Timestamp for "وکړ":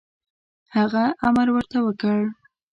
1.85-2.19